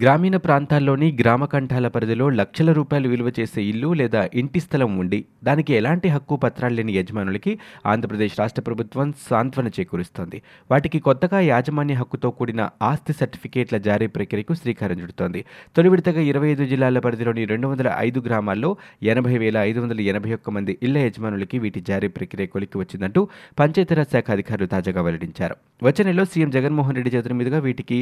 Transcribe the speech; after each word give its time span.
గ్రామీణ 0.00 0.36
ప్రాంతాల్లోని 0.36 1.06
గ్రామ 1.20 1.44
కంఠాల 1.44 1.86
పరిధిలో 1.88 2.26
లక్షల 2.40 2.70
రూపాయలు 2.72 3.08
విలువ 3.08 3.28
చేసే 3.38 3.60
ఇల్లు 3.68 3.90
లేదా 4.00 4.22
ఇంటి 4.40 4.60
స్థలం 4.64 4.90
ఉండి 5.02 5.20
దానికి 5.44 5.72
ఎలాంటి 5.78 6.08
హక్కు 6.08 6.36
పత్రాలు 6.36 6.74
లేని 6.74 6.92
యజమానులకి 6.96 7.52
ఆంధ్రప్రదేశ్ 7.86 8.34
రాష్ట్ర 8.40 8.62
ప్రభుత్వం 8.62 9.08
సాంత్వన 9.28 9.68
చేకూరుస్తోంది. 9.76 10.38
వాటికి 10.70 10.98
కొత్తగా 11.06 11.38
యాజమాన్య 11.40 11.94
హక్కుతో 11.94 12.30
కూడిన 12.30 12.68
ఆస్తి 12.82 13.14
సర్టిఫికేట్ల 13.20 13.78
జారీ 13.88 14.08
ప్రక్రియకు 14.16 14.56
శ్రీకారం 14.60 15.00
చుడుతోంది. 15.02 15.42
తొలి 15.76 15.88
విడతగా 15.88 16.24
ఇరవై 16.30 16.50
ఐదు 16.52 16.66
జిల్లాల 16.72 17.02
పరిధిలోని 17.06 17.44
రెండు 17.52 17.68
వందల 17.68 17.88
ఐదు 18.06 18.22
గ్రామాల్లో 18.26 18.70
ఎనభై 19.12 19.34
వేల 19.44 19.56
ఐదు 19.70 19.80
వందల 19.80 20.06
ఎనభై 20.12 20.32
ఒక్క 20.38 20.50
మంది 20.58 20.74
ఇళ్ళ 20.82 20.96
యజమానులకి 21.06 21.58
వీటి 21.64 21.82
జారీ 21.90 22.10
ప్రక్రియ 22.18 22.48
కొలికి 22.54 22.78
వచ్చిందంటూ 22.78 23.22
పంచాయతీరాజ్ 23.60 24.12
శాఖ 24.16 24.30
అధికారులు 24.36 24.70
తాజాగా 24.76 25.02
వెల్లడించారు. 25.08 25.56
వచ్చే 25.88 26.02
నెలలో 26.04 26.26
సీఎం 26.34 26.52
జగన్మోహన్ 26.58 26.98
రెడ్డి 27.00 27.12
చేతుల 27.16 27.34
మీదుగా 27.40 27.60
వీటికి 27.68 28.00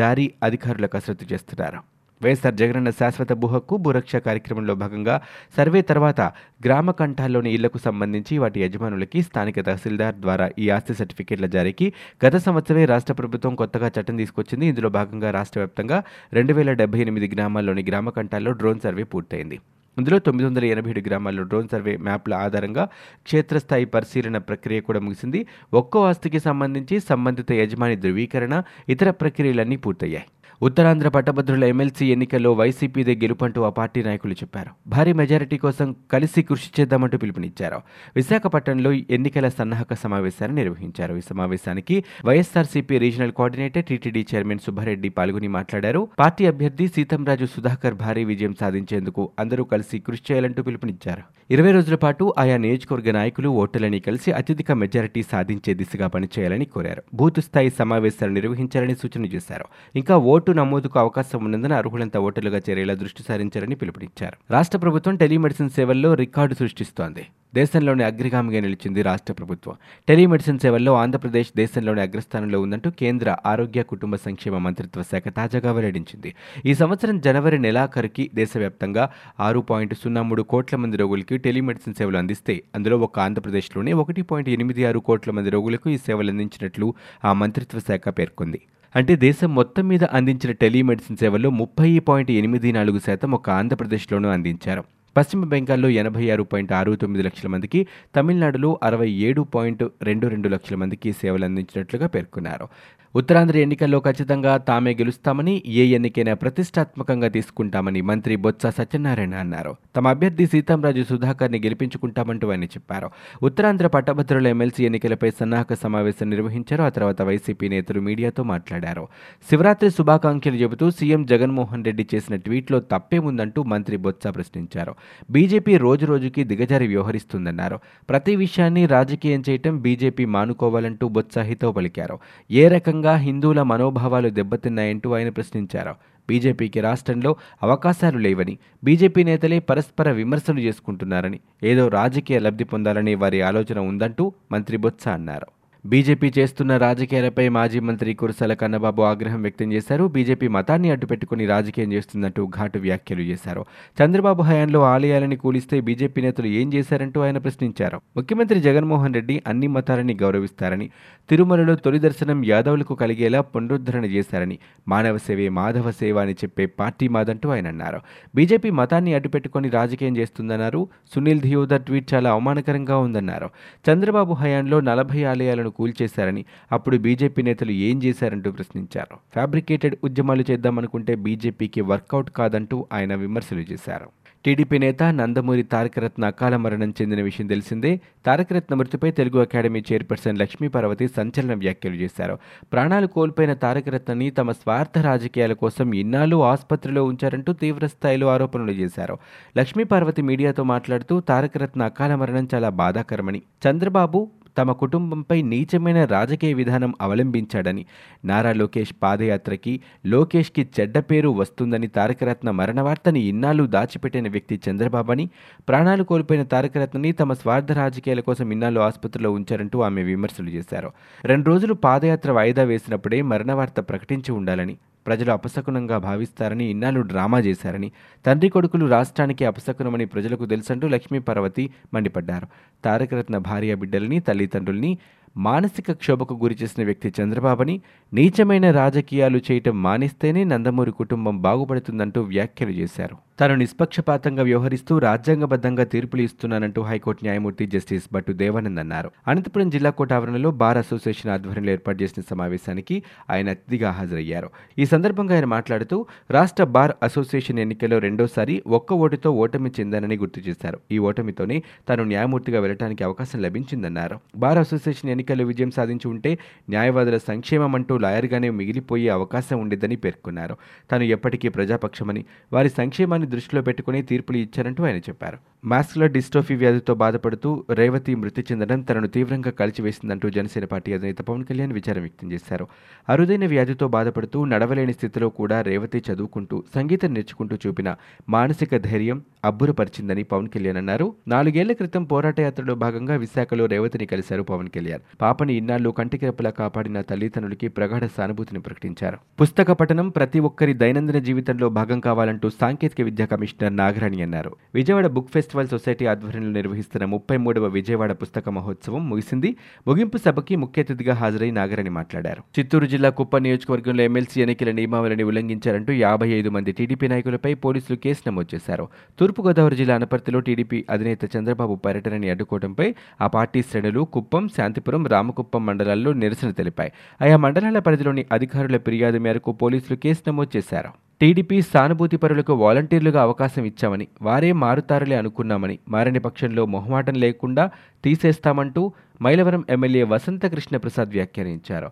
జారీ 0.00 0.28
అధికారుల 0.42 0.86
కసరత్తు 0.96 1.26
చేస్తున్నారు. 1.38 1.80
వైఎస్ఆర్ 2.20 2.54
జగనన్న 2.54 2.90
శాశ్వత 2.90 3.32
భూహక్కు 3.32 3.74
భూరక్ష 3.76 4.16
కార్యక్రమంలో 4.16 4.74
భాగంగా 4.74 5.16
సర్వే 5.56 5.80
తర్వాత 5.82 6.20
గ్రామ 6.64 6.90
కంఠాల్లోని 6.90 7.50
ఇళ్ళకు 7.54 7.78
సంబంధించి 7.78 8.38
వాటి 8.38 8.58
యజమానులకి 8.60 9.22
స్థానిక 9.22 9.60
తహసీల్దార్ 9.66 10.16
ద్వారా 10.24 10.50
ఈ 10.58 10.70
ఆస్తి 10.76 10.94
సర్టిఫికేట్ల 10.94 11.46
జారీకి 11.46 11.92
గత 12.26 12.36
సంవత్సరమే 12.36 12.84
రాష్ట్ర 12.84 13.14
ప్రభుత్వం 13.14 13.54
కొత్తగా 13.54 13.90
చట్టం 13.96 14.16
తీసుకొచ్చింది. 14.16 14.66
ఇందులో 14.66 14.88
భాగంగా 14.88 15.30
రాష్ట్ర 15.30 15.60
వ్యాప్తంగా 15.60 15.98
రెండు 16.32 16.52
వేల 16.52 16.72
డెబ్బై 16.72 17.00
ఎనిమిది 17.00 17.28
గ్రామాల్లోని 17.28 17.82
గ్రామ 17.82 18.10
కంఠాల్లో 18.10 18.52
డ్రోన్ 18.52 18.80
సర్వే 18.80 19.04
పూర్తయింది. 19.04 19.58
ఇందులో 19.98 20.18
తొమ్మిది 20.18 20.48
వందల 20.48 20.64
ఎనభై 20.64 20.90
ఏడు 20.90 21.02
గ్రామాల్లో 21.06 21.42
డ్రోన్ 21.42 21.68
సర్వే 21.68 21.96
మ్యాప్ల 21.96 22.34
ఆధారంగా 22.34 22.88
క్షేత్రస్థాయి 23.24 23.84
పరిశీలన 23.84 24.38
ప్రక్రియ 24.38 24.80
కూడా 24.80 25.00
ముగిసింది. 25.00 25.46
ఒక్కో 25.74 26.00
ఆస్తికి 26.08 26.40
సంబంధించి 26.40 27.00
సంబంధిత 27.00 27.52
యజమాని 27.52 27.96
ధృవీకరణ 27.96 28.62
ఇతర 28.88 29.10
ప్రక్రియలన్నీ 29.10 29.76
పూర్తయ్యాయి. 29.86 30.26
ఉత్తరాంధ్ర 30.62 31.08
పట్టభద్రుల 31.08 31.64
ఎమ్మెల్సీ 31.64 32.12
ఎన్నికల్లో 32.12 32.52
వైసీపీదే 32.52 33.14
గెలుపంటూ 33.14 33.62
ఆ 33.62 33.68
పార్టీ 33.68 34.02
నాయకులు 34.02 34.32
చెప్పారు. 34.32 34.70
భారీ 34.86 35.12
మెజారిటీ 35.12 35.56
కోసం 35.56 35.96
కలిసి 36.12 36.42
కృషి 36.42 36.70
చేద్దామంటూ 36.80 37.18
పిలుపునిచ్చారు. 37.18 37.76
విశాఖపట్నంలో 38.16 38.92
ఎన్నికల 38.92 39.48
సన్నాహక 39.48 39.94
సమావేశాన్ని 39.94 40.62
నిర్వహించారు. 40.62 41.16
ఈ 41.16 41.20
సమావేశానికి 41.20 42.04
YSRCP 42.24 42.98
regional 42.98 43.32
coordinator 43.32 43.84
TTD 43.84 44.26
chairman 44.34 44.58
Subba Reddy 44.58 45.08
పాల్గొని 45.08 45.48
మాట్లాడారు. 45.48 46.08
పార్టీ 46.18 46.46
అభ్యర్థి 46.46 46.88
సీతంరాజు 46.88 47.44
సుధాకర్ 47.44 47.94
భారీ 47.94 48.24
విజయం 48.24 48.54
సాధించేందుకు 48.60 49.30
అందరూ 49.38 49.64
కలిసి 49.64 49.98
కృషి 49.98 50.22
చేయాలంటూ 50.32 50.62
పిలుపునిచ్చారు. 50.62 51.22
ఇరవై 51.50 51.72
రోజుల 51.72 51.94
పాటు 51.94 52.34
ఆయా 52.38 52.56
నియోజకవర్గ 52.56 53.10
నాయకులు 53.10 53.48
ఓటర్లని 53.48 54.00
కలిసి 54.00 54.32
అత్యధిక 54.32 54.72
మెజారిటీ 54.72 55.22
సాధించే 55.22 55.74
దిశగా 55.74 56.06
పనిచేయాలని 56.06 56.64
కోరారు. 56.64 57.02
బూత్ 57.14 57.40
స్థాయి 57.40 57.70
సమావేశాలు 57.70 58.32
నిర్వహించాలని 58.32 58.94
సూచన 58.94 59.24
చేశారు. 59.24 59.64
ఇంకా 59.96 60.16
ఓటు 60.16 60.47
నమోదుకు 60.52 60.98
అవకాశం 60.98 61.44
ఉన్నందున 61.44 61.72
అర్హులంత 61.72 62.16
ఓటర్లుగా 62.16 62.60
చేరేలా 62.70 62.94
దృష్టి 62.94 63.24
సారించాలని 63.28 63.74
పిలుపునిచ్చారు. 63.74 64.36
రాష్ట్ర 64.50 64.78
ప్రభుత్వం 64.78 65.16
టెలిమెడిసిన్ 65.16 65.70
సేవల్లో 65.70 66.14
రికార్డు 66.14 66.54
సృష్టిస్తోంది. 66.54 67.26
దేశంలోని 67.54 68.04
అగ్రగామిగా 68.04 68.60
నిలిచింది 68.60 69.02
రాష్ట్ర 69.02 69.32
ప్రభుత్వం. 69.32 69.74
టెలిమెడిసిన్ 70.08 70.58
సేవల్లో 70.58 70.94
ఆంధ్రప్రదేశ్ 70.94 71.48
దేశంలోని 71.56 72.00
అగ్రస్థానంలో 72.00 72.60
ఉందంటూ 72.60 72.90
కేంద్ర 72.90 73.36
ఆరోగ్య 73.46 73.82
కుటుంబ 73.82 74.16
సంక్షేమ 74.16 74.58
మంత్రిత్వ 74.58 75.02
శాఖ 75.02 75.22
తాజాగా 75.28 75.72
వెల్లడించింది. 75.72 76.34
ఈ 76.66 76.74
సంవత్సరం 76.74 77.20
జనవరి 77.20 77.58
నెలాఖరుకి 77.58 78.30
దేశవ్యాప్తంగా 78.34 79.10
ఆరు 79.40 79.60
పాయింట్ 79.60 79.94
సున్నా 79.94 80.22
మూడు 80.22 80.42
కోట్ల 80.42 80.76
మంది 80.76 80.96
రోగులకి 80.96 81.38
టెలిమెడిసిన్ 81.38 81.94
సేవలు 81.94 82.16
అందిస్తే 82.16 82.62
అందులో 82.74 82.98
ఒక 82.98 83.20
ఆంధ్రప్రదేశ్లోనే 83.20 83.92
ఒకటి 83.92 84.22
పాయింట్ 84.22 84.50
ఎనిమిది 84.50 84.84
ఆరు 84.84 84.98
కోట్ల 84.98 85.30
మంది 85.30 85.50
రోగులకు 85.50 85.90
ఈ 85.90 85.96
సేవలు 85.96 86.30
అందించినట్లు 86.30 86.94
ఆ 87.24 87.32
మంత్రిత్వ 87.32 87.78
శాఖ 87.78 88.08
పేర్కొంది. 88.08 88.60
అంటే 88.94 89.16
దేశం 89.16 89.54
మొత్తం 89.54 89.88
మీద 89.88 90.04
అందించిన 90.04 90.52
టెలిమెడిసిన్ 90.52 91.16
సేవల్లో 91.16 91.50
ముప్పై 91.50 91.98
పాయింట్ 91.98 92.30
ఎనిమిది 92.30 92.72
నాలుగు 92.72 92.98
శాతం 92.98 93.30
ఒక 93.30 93.50
ఆంధ్రప్రదేశ్లోనూ 93.50 94.28
అందించారు. 94.28 94.84
పశ్చిమ 95.18 95.44
బెంగాల్లో 95.44 95.88
ఎనభై 95.88 96.30
ఆరు 96.30 96.42
పాయింట్ 96.42 96.72
ఆరు 96.72 96.96
తొమ్మిది 96.96 97.22
లక్షల 97.24 97.48
మందికి 97.48 97.86
తమిళనాడులో 98.16 98.80
అరవై 98.82 99.10
ఏడు 99.10 99.42
పాయింట్ 99.42 99.84
రెండు 100.02 100.26
రెండు 100.26 100.48
లక్షల 100.48 100.76
మందికి 100.76 101.12
సేవలు 101.12 101.44
అందించినట్లుగా 101.44 102.06
పేర్కొన్నారు. 102.06 102.68
ఉత్తరాంధ్ర 103.16 103.58
ఎన్నికల్లో 103.58 103.98
ఖచ్చితంగా 104.00 104.56
తామే 104.56 104.94
గెలుస్తామని 104.94 105.62
ఏ 105.66 105.84
ఎన్నికైనా 105.84 106.34
ప్రతిష్టాత్మకంగా 106.34 107.28
తీసుకుంటామని 107.28 108.00
మంత్రి 108.00 108.36
బొత్స 108.36 108.66
సత్యనారాయణ 108.66 109.34
అన్నారు. 109.34 109.76
తమ 109.96 110.08
అభ్యర్థి 110.08 110.46
సీతాంరాజు 110.46 111.02
సుధాకర్ని 111.02 111.58
గెలిపించుకుంటామంటూ 111.58 112.50
ఆయన 112.50 112.64
చెప్పారు. 112.64 113.10
ఉత్తరాంధ్ర 113.42 113.86
పట్టభద్రుల 113.86 114.46
ఎమ్మెల్సీ 114.46 114.84
ఎన్నికలపై 114.84 115.30
సన్నాహక 115.30 115.74
సమావేశం 115.74 116.30
నిర్వహించారు. 116.30 116.82
ఆ 116.82 116.88
తర్వాత 116.88 117.22
వైసీపీ 117.22 117.68
నేతలు 117.68 118.00
మీడియాతో 118.00 118.42
మాట్లాడారు. 118.42 119.08
శివరాత్రి 119.50 119.90
శుభాకాంక్షలు 119.90 120.54
చెబుతూ 120.54 120.90
సీఎం 120.90 121.26
జగన్మోహన్ 121.26 121.84
రెడ్డి 121.84 122.08
చేసిన 122.14 122.36
ట్వీట్లో 122.36 122.80
తప్పేముందంటూ 122.80 123.62
మంత్రి 123.62 123.96
బొత్స 123.96 124.26
ప్రశ్నించారు. 124.26 124.94
బీజేపీ 125.30 125.76
రోజు 125.76 126.06
రోజుకి 126.06 126.44
దిగజారి 126.44 126.86
వ్యవహరిస్తుందన్నారు. 126.86 127.78
ప్రతి 128.08 128.36
విషయాన్ని 128.36 128.86
రాజకీయం 128.86 129.42
చేయటం 129.50 129.80
బీజేపీ 129.80 130.24
మానుకోవాలంటూ 130.24 131.08
బొత్స 131.08 131.38
హితో 131.38 131.72
పలికారు. 131.72 132.18
ఏ 132.50 132.68
రకంగా 132.68 133.16
హిందువుల 133.16 133.62
మనోభావాలు 133.62 134.28
దెబ్బతిన్నాయంటూ 134.28 135.12
ఆయన 135.12 135.28
ప్రశ్నించారు. 135.28 135.94
బీజేపీకి 136.28 136.80
రాష్ట్రంలో 136.80 137.36
అవకాశాలు 137.62 138.18
లేవని 138.18 138.58
బీజేపీ 138.84 139.24
నేతలే 139.24 139.58
పరస్పర 139.58 140.10
విమర్శలు 140.10 140.60
చేసుకుంటున్నారని 140.60 141.40
ఏదో 141.62 141.88
రాజకీయ 141.88 142.38
లబ్ధి 142.38 142.64
పొందాలని 142.64 143.14
వారి 143.14 143.40
ఆలోచన 143.42 143.78
ఉందంటూ 143.78 144.32
మంత్రి 144.52 144.76
బొత్స 144.76 145.08
అన్నారు. 145.08 145.57
బీజేపీ 145.86 146.32
చేస్తున్న 146.38 146.76
రాజకీయాలపై 146.76 147.48
మాజీ 147.48 147.80
మంత్రి 147.80 148.14
కురసాల 148.14 148.54
కన్నబాబు 148.54 149.02
ఆగ్రహం 149.02 149.42
వ్యక్తం 149.42 149.72
చేశారు. 149.72 150.04
బీజేపీ 150.04 150.48
మతాన్ని 150.48 150.90
అడ్డుపెట్టుకుని 150.90 151.46
రాజకీయం 151.46 151.92
చేస్తుందంటూ 151.92 152.46
ఘాటు 152.46 152.78
వ్యాఖ్యలు 152.78 153.20
చేశారు. 153.20 153.64
చంద్రబాబు 154.04 154.42
హయాంలో 154.42 154.82
ఆలయాలని 154.82 155.36
కూలిస్తే 155.36 155.80
బీజేపీ 155.80 156.22
నేతలు 156.22 156.46
ఏం 156.46 156.74
చేశారంటూ 156.74 157.20
ఆయన 157.20 157.38
ప్రశ్నించారు. 157.38 158.00
ముఖ్యమంత్రి 158.16 158.60
జగన్మోహన్ 158.60 159.14
రెడ్డి 159.14 159.42
అన్ని 159.46 159.66
మతాలని 159.66 160.16
గౌరవిస్తారని 160.22 160.90
తిరుమలలో 161.30 161.74
తొలి 161.74 161.98
దర్శనం 161.98 162.44
యాదవులకు 162.44 162.94
కలిగేలా 162.94 163.40
పునరుద్ధరణ 163.40 164.04
చేశారని 164.04 164.58
మానవ 164.88 165.18
సేవే 165.18 165.48
మాధవ 165.48 165.90
సేవ 165.90 166.18
అని 166.18 166.32
చెప్పే 166.32 166.66
పార్టీ 166.66 167.08
మాదంటూ 167.08 167.48
ఆయన 167.48 167.68
అన్నారు. 167.68 168.00
బీజేపీ 168.34 168.70
మతాన్ని 168.70 169.14
అడ్డుపెట్టుకుని 169.14 169.68
రాజకీయం 169.68 170.16
చేస్తుందన్నారు. 170.16 170.88
సునీల్ 171.14 171.40
ధియోదర్ 171.40 171.82
ట్వీట్ 171.82 172.14
చాలా 172.14 172.30
అవమానకరంగా 172.30 172.98
ఉందన్నారు. 172.98 173.50
చంద్రబాబు 173.90 174.34
హయాంలో 174.34 174.80
నలభై 174.80 175.24
ఆలయాలను 175.24 175.67
కూల్చేశారని 175.70 176.44
అప్పుడు 176.72 176.96
బీజేపీ 176.96 177.42
నేతలు 177.42 177.70
ఏం 177.70 178.02
చేశారంటూ 178.02 178.50
ప్రశ్నించారు. 178.50 179.16
ఫ్యాబ్రికేటెడ్ 179.32 179.94
ఉద్యమాలు 180.04 180.44
చేద్దామనుకుంటే 180.50 181.14
బీజేపీకి 181.14 181.80
వర్కౌట్ 181.80 182.30
కాదంటూ 182.30 182.86
ఆయన 182.92 183.14
విమర్శలు 183.14 183.60
చేశారు. 183.60 184.08
టీడీపీ 184.44 184.78
నేత 184.78 185.02
నందమూరి 185.02 185.62
తారకరత్న 185.62 186.24
అకాల 186.24 186.56
మరణం 186.56 186.94
చెందిన 187.02 187.22
విషయం 187.22 187.46
తెలిసిందే. 187.46 188.00
తారకరత్న 188.26 188.74
మృతిపై 188.74 189.10
తెలుగు 189.10 189.40
అకాడమీ 189.40 189.82
చైర్పర్సన్ 189.92 190.38
లక్ష్మీ 190.38 190.68
పార్వతి 190.68 191.08
సంచలన 191.08 191.54
వ్యాఖ్యలు 191.54 191.94
చేశారు. 191.94 192.38
ప్రాణాలు 192.72 193.06
కోల్పోయిన 193.06 193.54
తారకరత్నని 193.54 194.30
తమ 194.30 194.52
స్వార్థ 194.52 194.98
రాజకీయాల 194.98 195.52
కోసం 195.52 195.92
ఇన్నాళ్ళు 195.92 196.42
ఆసుపత్రిలో 196.42 197.04
ఉంచారంటూ 197.04 197.52
తీవ్రస్థాయిలో 197.52 198.28
ఆరోపణలు 198.28 198.70
చేశారు. 198.70 199.18
లక్ష్మీ 199.58 199.84
పార్వతి 199.84 200.22
మీడియాతో 200.22 200.62
మాట్లాడుతూ 200.62 201.20
తారకరత్న 201.20 201.82
అకాల 201.82 202.14
మరణం 202.14 202.48
చాలా 202.54 202.68
బాధాకరమని. 202.68 203.42
చంద్రబాబు 203.70 204.30
తమ 204.58 204.72
కుటుంబంపై 204.72 205.42
నీచమైన 205.42 206.04
రాజకీయ 206.04 206.52
విధానం 206.52 206.94
అవలంబించాడని. 207.00 207.86
నారా 208.24 208.52
లోకేష్ 208.52 208.94
పాదయాత్రకి 209.02 209.80
లోకేష్కి 210.06 210.68
చెడ్డ 210.80 210.98
పేరు 210.98 211.28
వస్తుందని 211.28 211.86
తారకరత్న 211.86 212.50
మరణవార్తని 212.50 213.20
ఇన్నాళ్ళు 213.20 213.66
దాచిపెట్టిన 213.66 214.28
వ్యక్తి 214.28 214.60
చంద్రబాబని 214.70 215.30
ప్రాణాలు 215.68 216.04
కోల్పోయిన 216.04 216.44
తారకరత్నని 216.44 217.12
తమ 217.12 217.32
స్వార్థ 217.32 217.72
రాజకీయాల 217.72 218.20
కోసం 218.20 218.52
ఇన్నాళ్ళు 218.52 218.80
ఆసుపత్రిలో 218.80 219.32
ఉంచారంటూ 219.32 219.80
ఆమె 219.80 220.02
విమర్శలు 220.02 220.48
చేశారు. 220.48 220.90
రెండు 221.24 221.48
రోజులు 221.48 221.74
పాదయాత్ర 221.74 222.32
వాయిదా 222.32 222.62
వేసినప్పుడే 222.62 223.22
మరణవార్త 223.22 223.80
ప్రకటించి 223.80 224.32
ఉండాలని 224.32 224.76
ప్రజలు 225.06 225.30
అపశకునంగా 225.30 225.98
భావిస్తారని 225.98 226.64
ఇన్నాళ్ళు 226.64 227.00
డ్రామా 227.00 227.38
చేశారని 227.38 227.92
తండ్రి 228.26 228.48
కొడుకులు 228.48 228.86
రాష్ట్రానికి 228.86 229.44
అపశకునమని 229.44 230.04
ప్రజలకు 230.04 230.46
తెలుసంటూ 230.46 230.88
లక్ష్మీ 230.88 231.18
పార్వతి 231.18 231.70
మండిపడ్డారు. 231.94 232.46
తారకరత్న 232.84 233.38
భార్య 233.38 233.74
బిడ్డలని 233.74 234.20
తల్లిదండ్రుల్ని 234.20 234.98
మానసిక 235.36 235.92
క్షోభకు 235.92 236.34
గురిచేసిన 236.34 236.84
వ్యక్తి 236.84 237.22
చంద్రబాబుని 237.22 237.80
నీచమైన 238.14 238.70
రాజకీయాలు 238.70 239.40
చేయటం 239.50 239.82
మానేస్తేనే 239.82 240.44
నందమూరి 240.44 240.92
కుటుంబం 240.92 241.42
బాగుపడుతుందంటూ 241.42 242.20
వ్యాఖ్యలు 242.22 242.70
చేశారు. 242.70 243.27
తాను 243.40 243.54
నిష్పక్షపాతంగా 243.54 244.42
వ్యవహరిస్తూ 244.42 244.98
రాజ్యాంగబద్ధంగా 244.98 245.84
తీర్పులు 245.84 246.22
ఇస్తున్నానంటూ 246.22 246.82
హైకోర్టు 246.82 247.24
న్యాయమూర్తి 247.24 247.66
జస్టిస్ 247.66 248.04
బట్టు 248.12 248.32
దేవానంద్ 248.32 248.80
అన్నారు. 248.80 249.10
అనంతపురం 249.28 249.70
జిల్లా 249.70 249.90
కోర్టు 249.90 250.14
ఆవరణలో 250.14 250.50
బార్ 250.50 250.78
అసోసియేషన్ 250.78 251.30
ఆధ్వర్యంలో 251.32 251.72
ఏర్పాటు 251.72 252.02
చేసిన 252.02 252.22
సమావేశానికి 252.30 253.02
ఆయన 253.30 253.48
అతిథిగా 253.50 253.90
హాజరయ్యారు. 253.90 254.50
ఈ 254.78 254.84
సందర్భంగా 254.84 255.34
ఆయన 255.34 255.44
మాట్లాడుతూ 255.44 256.06
రాష్ట్ర 256.30 256.64
బార్ 256.64 256.92
అసోసియేషన్ 257.02 257.58
ఎన్నికల్లో 257.58 257.98
రెండోసారి 257.98 258.62
ఒక్క 258.66 258.92
ఓటుతో 258.92 259.30
ఓటమి 259.30 259.70
చెందానని 259.80 260.16
గుర్తు 260.16 260.40
చేశారు. 260.40 260.80
ఈ 260.92 260.98
ఓటమితోనే 260.98 261.62
తాను 261.88 262.04
న్యాయమూర్తిగా 262.04 262.60
వెళ్ళడానికి 262.60 263.04
అవకాశం 263.04 263.42
లభించిందన్నారు. 263.42 264.18
బార్ 264.36 264.58
అసోసియేషన్ 264.58 265.10
ఎన్నికల్లో 265.10 265.44
విజయం 265.44 265.70
సాధించి 265.70 266.08
ఉంటే 266.08 266.38
న్యాయవాదుల 266.68 267.16
సంక్షేమం 267.16 267.74
అంటూ 267.74 267.98
లాయర్గానే 267.98 268.50
మిగిలిపోయే 268.50 269.08
అవకాశం 269.08 269.60
ఉండేదని 269.60 269.96
పేర్కొన్నారు. 269.96 270.56
తాను 270.90 271.02
ఎప్పటికీ 271.02 271.48
ప్రజాపక్షమని 271.48 272.24
వారి 272.52 272.68
సంక్షేమాన్ని 272.68 273.27
దృష్టిలో 273.28 273.62
పెట్టుకుని 273.62 274.02
తీర్పులు 274.02 274.36
ఇచ్చారంటూ 274.36 274.84
ఆయన 274.84 274.96
చెప్పారు. 274.96 275.38
మాస్కులర్ 275.64 276.10
డిస్టోఫీ 276.10 276.54
వ్యాధితో 276.54 276.94
బాధపడుతూ 276.94 277.64
రేవతి 277.70 278.14
మృతి 278.14 278.44
చెందడం 278.52 278.80
తనను 278.80 279.08
తీవ్రంగా 279.08 279.50
కలిచివేసిందంటూ 279.50 280.30
జనసేన 280.30 280.64
పార్టీ 280.64 280.92
అధినేత 280.92 281.18
పవన్ 281.18 281.44
కళ్యాణ్ 281.44 281.72
విచారం 281.72 282.00
వ్యక్తం 282.00 282.32
చేశారు. 282.32 282.66
అరుదైన 283.08 283.46
వ్యాధితో 283.46 283.88
బాధపడుతూ 283.88 284.44
నడవలేని 284.44 284.92
స్థితిలో 284.92 285.28
కూడా 285.28 285.62
రేవతి 285.62 286.02
చదువుకుంటూ 286.12 286.64
సంగీతం 286.74 287.14
నేర్చుకుంటూ 287.14 287.56
చూపిన 287.66 287.96
మానసిక 288.28 288.76
ధైర్యం 288.76 289.22
అబ్బురపరిచిందని 289.44 290.22
పవన్ 290.22 290.48
కళ్యాణ్ 290.48 290.76
అన్నారు. 290.76 291.14
నాలుగేళ్ళ 291.28 291.72
క్రితం 291.72 292.04
పోరాట 292.04 292.40
యాత్రలో 292.40 292.74
భాగంగా 292.74 293.16
విశాఖలో 293.16 293.66
రేవతిని 293.66 294.06
కలిశారు 294.06 294.42
పవన్ 294.42 294.68
కళ్యాణ్. 294.68 295.00
పాపని 295.20 295.54
ఇన్నాళ్ళు 295.54 295.90
కంటికి 295.90 296.32
కాపాడిన 296.58 297.00
తల్లిదండ్రులకి 297.00 297.68
ప్రగాఢ 297.68 298.04
సానుభూతిని 298.16 298.60
ప్రకటించారు. 298.60 299.18
పుస్తక 299.40 299.72
పఠనం 299.72 300.08
ప్రతి 300.08 300.40
ఒక్కరి 300.40 300.72
దైనందిన 300.72 301.18
జీవితంలో 301.18 301.68
భాగం 301.68 302.00
కావాలంటూ 302.00 302.50
సాంకేతిక 302.50 303.00
విద్య 303.00 303.17
కమిషనర్ 303.24 303.76
నాగరాణి 303.76 304.22
అన్నారు. 304.22 304.56
విజయవాడ 304.74 305.06
బుక్ 305.06 305.30
ఫెస్టివల్ 305.30 305.68
సొసైటీ 305.68 306.06
ఆధ్వర్యంలో 306.06 306.50
నిర్వహిస్తున్న 306.50 307.04
ముప్పై 307.04 307.36
మూడవ 307.36 307.66
విజయవాడ 307.66 308.12
పుస్తక 308.12 308.48
మహోత్సవం 308.48 309.10
ముగిసింది. 309.10 309.56
ముగింపు 309.86 310.16
సభకి 310.16 310.56
ముఖ్య 310.56 310.82
అతిథిగా 310.82 311.14
హాజరై 311.14 311.50
నాగరాణి 311.50 311.90
మాట్లాడారు. 311.90 312.42
చిత్తూరు 312.58 312.86
జిల్లా 312.86 313.10
కుప్ప 313.10 313.36
నియోజకవర్గంలో 313.36 314.02
ఎమ్మెల్సీ 314.02 314.40
ఎన్నికల 314.40 314.70
నియమావళిని 314.70 315.22
ఉల్లంఘించారంటూ 315.22 315.92
యాభై 315.92 316.28
ఐదు 316.28 316.50
మంది 316.50 316.72
టీడీపీ 316.72 317.08
నాయకులపై 317.08 317.54
పోలీసులు 317.54 317.96
కేసు 317.96 318.28
నమోదు 318.28 318.54
చేశారు. 318.54 318.88
తూర్పుగోదావరి 319.18 319.76
జిల్లా 319.76 319.94
అనపర్తిలో 319.94 320.40
టీడీపీ 320.40 320.84
అధినేత 320.90 321.36
చంద్రబాబు 321.36 321.74
పర్యటనని 321.74 322.30
అడ్డుకోవడంపై 322.30 322.94
ఆ 323.20 323.26
పార్టీ 323.26 323.62
శ్రేణులు 323.62 324.00
కుప్పం 324.00 324.48
శాంతిపురం 324.48 325.06
రామకుప్పం 325.06 325.66
మండలాల్లో 325.66 326.12
నిరసన 326.12 326.50
తెలిపాయి. 326.50 326.92
ఆయా 327.22 327.36
మండలాల 327.36 327.78
పరిధిలోని 327.78 328.26
అధికారుల 328.32 328.76
ఫిర్యాదు 328.76 329.18
మేరకు 329.18 329.52
పోలీసులు 329.52 329.96
కేసు 329.96 330.20
నమోదు 330.28 330.56
చేశారు. 330.56 331.07
టీడీపీ 331.20 331.62
సానుభూతి 331.62 332.16
పరులకు 332.16 332.52
వాలంటీర్లుగా 332.54 333.20
అవకాశం 333.22 333.64
ఇచ్చామని 333.64 334.06
వారే 334.22 334.52
మారుతారులే 334.64 335.16
అనుకున్నామని 335.16 335.78
మారని 335.88 336.18
పక్షంలో 336.18 336.66
మొహమాటం 336.66 337.14
లేకుండా 337.14 337.64
తీసేస్తామంటూ 338.04 338.82
మైలవరం 339.22 339.64
ఎమ్మెల్యే 339.70 340.02
వసంత 340.02 340.46
కృష్ణ 340.46 340.76
ప్రసాద్ 340.76 341.08
వ్యాఖ్యానించారు. 341.08 341.88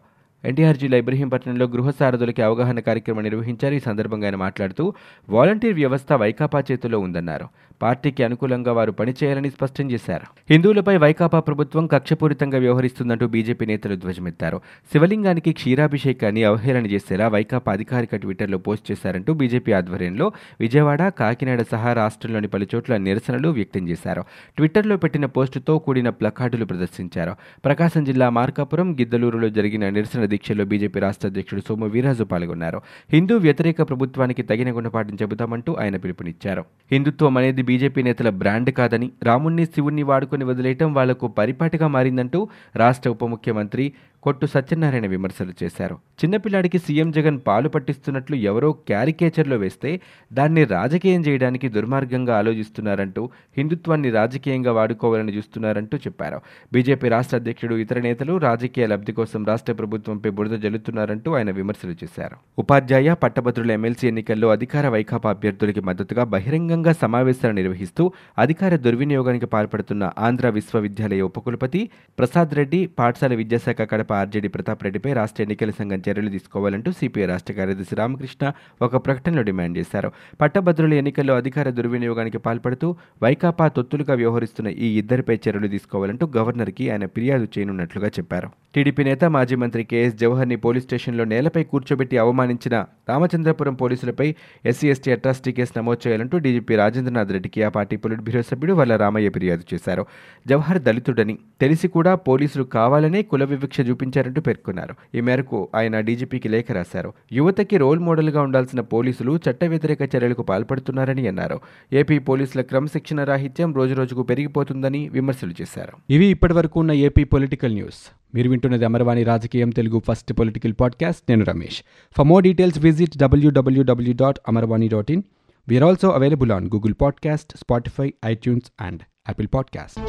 ఎన్టీఆర్ 0.46 0.76
జిల్లా 0.76 0.98
ఇబ్రహీంపట్నంలో 0.98 1.66
గృహ 1.66 1.90
సారథులకి 1.90 2.42
అవగాహన 2.42 2.80
కార్యక్రమం 2.80 3.22
నిర్వహించారు. 3.22 3.74
ఈ 3.74 3.80
సందర్భంగా 3.80 4.24
ఆయన 4.24 4.36
మాట్లాడుతూ 4.36 4.94
వాలంటీర్ 5.28 5.74
వ్యవస్థ 5.74 6.12
వైకాపా 6.12 6.62
చేతుల్లో 6.72 6.98
ఉందన్నారు. 6.98 7.48
పార్టీకి 7.82 8.24
అనుకూలంగా 8.24 8.72
వారు 8.72 8.92
పనిచేయాలని 8.92 9.50
స్పష్టం 9.50 9.90
చేశారు. 9.90 10.26
హిందువులపై 10.50 10.96
వైకాపా 10.96 11.40
ప్రభుత్వం 11.40 11.86
కక్షపూరితంగా 11.86 12.58
వ్యవహరిస్తుందంటూ 12.58 13.26
బీజేపీ 13.26 13.66
నేతలు 13.66 13.96
ధ్వజమెత్తారు. 13.96 14.60
శివలింగానికి 14.92 15.52
క్షీరాభిషేకాన్ని 15.52 16.44
అవహేళన 16.44 16.86
చేసేలా 16.86 17.28
వైకాపా 17.28 17.72
అధికారిక 17.72 18.16
ట్విట్టర్లో 18.16 18.58
పోస్ట్ 18.58 18.90
చేశారంటూ 18.90 19.34
బీజేపీ 19.34 19.72
ఆధ్వర్యంలో 19.72 20.32
విజయవాడ 20.60 21.08
కాకినాడ 21.08 21.62
సహా 21.62 21.92
రాష్ట్రంలోని 21.92 22.48
పలు 22.48 22.66
చోట్ల 22.74 22.96
నిరసనలు 22.96 23.48
వ్యక్తం 23.48 23.88
చేశారు. 23.88 24.24
ట్విట్టర్లో 24.56 24.96
పెట్టిన 24.96 25.26
పోస్టుతో 25.26 25.78
కూడిన 25.78 26.08
ప్లకార్డులు 26.08 26.64
ప్రదర్శించారు. 26.64 27.34
ప్రకాశం 27.64 28.04
జిల్లా 28.04 28.30
మార్కాపురం 28.30 28.94
గిద్దలూరులో 28.94 29.48
జరిగిన 29.48 29.88
నిరసన 29.88 30.24
దీక్షలో 30.36 30.64
బీజేపీ 30.70 30.98
రాష్ట్ర 31.00 31.26
అధ్యక్షుడు 31.28 31.62
సోము 31.68 31.86
వీరాజు 31.94 32.24
పాల్గొన్నారు. 32.30 32.78
హిందూ 33.12 33.34
వ్యతిరేక 33.44 33.78
ప్రభుత్వానికి 33.90 34.42
తగిన 34.50 34.70
గుణపాఠం 34.76 35.14
చెబుతామంటూ 35.22 35.70
ఆయన 35.82 35.96
పిలుపునిచ్చారు. 35.96 36.62
హిందుత్వం 36.92 37.36
అనేది 37.40 37.62
బీజేపీ 37.62 38.00
నేతల 38.08 38.30
బ్రాండ్ 38.42 38.70
కాదని 38.78 39.08
రాముణ్ణి 39.22 39.64
శివుణ్ణి 39.74 40.04
వాడుకొని 40.10 40.44
వదిలేయటం 40.50 40.90
వాళ్ళకు 40.98 41.26
పరిపాటిగా 41.38 41.88
మారిందంటూ 41.96 42.40
రాష్ట్ర 42.76 43.10
ఉప 43.14 43.24
ముఖ్యమంత్రి 43.34 43.86
కొట్టు 44.26 44.46
సత్యనారాయణ 44.46 45.06
విమర్శలు 45.06 45.52
చేశారు. 45.62 45.96
చిన్నపిల్లాడికి 46.20 46.78
సీఎం 46.78 47.10
జగన్ 47.10 47.38
పాలు 47.46 47.68
పట్టిస్తున్నట్లు 47.68 48.36
ఎవరో 48.50 48.72
క్యారికేచర్లో 48.88 49.56
వేస్తే 49.56 50.00
దాన్ని 50.32 50.64
రాజకీయం 50.64 51.20
చేయడానికి 51.20 51.68
దుర్మార్గంగా 51.68 52.32
ఆలోచిస్తున్నారంటూ 52.38 53.22
హిందుత్వాన్ని 53.56 54.10
రాజకీయంగా 54.10 54.72
వాడుకోవాలని 54.72 55.32
చూస్తున్నారంటూ 55.36 55.96
చెప్పారు. 55.96 56.38
బీజేపీ 56.72 57.08
రాష్ట్ర 57.08 57.36
అధ్యక్షుడు 57.36 57.74
ఇతర 57.74 58.00
నేతలు 58.00 58.36
రాజకీయ 58.38 58.86
లబ్ధి 58.86 59.12
కోసం 59.12 59.44
రాష్ట్ర 59.44 59.72
ప్రభుత్వంపై 59.72 60.30
బురద 60.30 60.56
జల్లుతున్నారంటూ 60.64 61.28
ఆయన 61.34 61.50
విమర్శలు 61.50 61.96
చేశారు. 62.02 62.36
ఉపాధ్యాయ 62.58 63.14
పట్టభద్రుల 63.22 63.70
ఎమ్మెల్సీ 63.70 64.08
ఎన్నికల్లో 64.08 64.50
అధికార 64.50 64.88
వైకాపా 64.88 65.30
అభ్యర్థులకి 65.30 65.80
మద్దతుగా 65.80 66.24
బహిరంగంగా 66.24 66.94
సమావేశాలు 67.04 67.52
నిర్వహిస్తూ 67.52 68.12
అధికార 68.38 68.76
దుర్వినియోగానికి 68.76 69.46
పాల్పడుతున్న 69.46 70.10
ఆంధ్ర 70.18 70.48
విశ్వవిద్యాలయ 70.48 71.22
ఉపకులపతి 71.22 71.82
ప్రసాద్ 72.18 72.54
రెడ్డి 72.54 72.82
పాఠశాల 72.98 73.34
విద్యాశాఖ 73.34 73.82
కడప 73.92 74.12
ఆర్జేడీ 74.16 74.48
ప్రతాప్ 74.48 74.84
రెడ్డిపై 74.84 75.12
రాష్ట్ర 75.12 75.42
ఎన్నికల 75.42 75.70
సంఘం 75.70 76.02
చర్యలు 76.08 76.30
తీసుకోవాలంటూ 76.30 76.92
సిపిఐ 76.92 77.26
రాష్ట్ర 77.26 77.52
కార్యదర్శి 77.52 77.96
రామకృష్ణ 77.96 78.52
ఒక 78.82 78.96
ప్రకటనలో 79.06 79.42
డిమాండ్ 79.42 79.78
చేశారు. 79.78 80.10
పట్టభద్రుల 80.40 80.94
ఎన్నికల్లో 80.94 81.36
అధికార 81.36 81.70
దుర్వినియోగానికి 81.70 82.38
పాల్పడుతూ 82.38 82.96
వైకాపా 83.22 83.68
తొత్తులుగా 83.68 84.14
వ్యవహరిస్తున్న 84.14 84.68
ఈ 84.68 84.98
ఇద్దరిపై 84.98 85.36
చర్యలు 85.48 85.66
తీసుకోవాలంటూ 85.66 86.26
గవర్నర్కి 86.36 86.90
ఆయన 86.90 87.06
ఫిర్యాదు 87.06 87.48
చేయనున్నట్లుగా 87.54 88.08
చెప్పారు. 88.08 88.50
టీడీపీ 88.74 89.04
నేత 89.04 89.24
మాజీ 89.24 89.54
మంత్రి 89.54 89.84
కేఎస్ 89.84 90.14
జవహర్ని 90.14 90.56
పోలీస్ 90.56 90.84
స్టేషన్లో 90.84 91.24
నేలపై 91.24 91.64
కూర్చోబెట్టి 91.64 92.18
అవమానించిన 92.18 92.84
రామచంద్రపురం 93.08 93.74
పోలీసులపై 93.74 94.34
ఎస్సీ 94.64 94.86
ఎస్టీ 94.90 95.10
అట్రాసిటీ 95.12 95.52
కేసు 95.52 95.72
నమోదు 95.78 96.00
చేయాలంటూ 96.06 96.38
డీజీపీ 96.38 96.76
రాజేంద్రనాథ్ 96.76 97.32
రెడ్డికి 97.32 97.62
ఆ 97.62 97.68
పార్టీ 97.68 97.96
పొలిట్ 97.96 98.20
బ్యూరో 98.20 98.42
సభ్యుడు 98.42 98.72
వల్ల 98.72 98.96
రామయ్య 98.96 99.30
ఫిర్యాదు 99.30 99.64
చేశారు. 99.74 100.06
జవహర్ 100.48 100.78
దళితుడని 100.78 101.38
తెలిసి 101.60 101.88
కూడా 101.88 102.14
పోలీసులు 102.14 102.64
కావాలనే 102.64 103.22
కుల 103.22 103.44
వివక్ష 103.44 103.80
చూపించారంటూ 104.06 104.40
పేర్కొన్నారు. 104.40 104.94
ఈ 105.14 105.20
మేరకు 105.20 105.68
ఆయన 105.74 106.00
డీజీపీకి 106.00 106.48
లేఖ 106.48 106.72
రాశారు. 106.72 107.12
యువతకి 107.32 107.76
రోల్ 107.76 108.00
మోడల్గా 108.00 108.42
ఉండాల్సిన 108.42 108.80
పోలీసులు 108.80 109.40
చట్ట 109.50 109.64
వ్యతిరేక 109.64 110.02
చర్యలకు 110.02 110.42
పాల్పడుతున్నారని 110.42 111.28
అన్నారు. 111.28 111.60
ఏపీ 111.92 112.18
పోలీసుల 112.18 112.60
క్రమశిక్షణ 112.60 113.24
రాహిత్యం 113.24 113.74
రోజురోజుకు 113.74 114.22
పెరిగిపోతుందని 114.22 115.08
విమర్శలు 115.08 115.52
చేశారు. 115.62 115.92
ఇవి 116.10 116.26
ఇప్పటివరకు 116.26 116.80
ఉన్న 116.80 116.92
ఏపీ 116.92 117.24
పొలిటికల్ 117.24 117.74
న్యూస్. 117.74 118.12
మీరు 118.34 118.50
వింటున్నది 118.50 118.84
అమర్వాణి 118.84 119.22
రాజకీయం 119.22 119.70
తెలుగు 119.70 120.02
ఫస్ట్ 120.08 120.32
పొలిటికల్ 120.32 120.74
పాడ్కాస్ట్. 120.80 121.22
నేను 121.28 121.44
Ramesh. 121.44 121.82
For 122.16 122.26
more 122.26 122.44
details 122.44 122.78
visit 122.78 123.18
WWW 123.18 124.14
dot 124.14 124.38
Amaravani 124.48 124.88
dot 124.88 125.10
in 125.10 125.22
we're 125.68 125.84
also 125.84 126.08
available 126.08 126.52
on 126.52 126.66
Google 126.66 126.94
podcast 127.00 127.56
Spotify 127.56 128.12
iTunes 128.24 128.72
and 128.80 129.00
Apple 129.28 129.48
podcast 129.54 130.00